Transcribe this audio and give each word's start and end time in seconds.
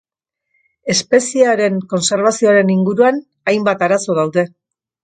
Espeziearen 0.93 1.77
kontserbazioaren 1.93 2.75
inguruan 2.79 3.25
hainbat 3.53 3.89
arazo 3.91 4.23
daude. 4.25 4.51